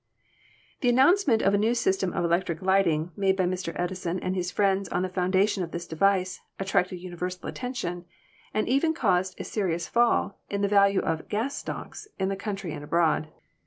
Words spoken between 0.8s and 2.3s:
announcement of a new system of